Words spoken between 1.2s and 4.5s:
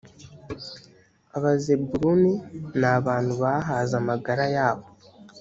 abazebuluni ni abantu bahaze amagara